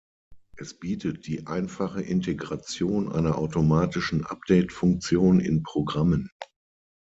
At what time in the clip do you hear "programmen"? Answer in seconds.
5.61-6.31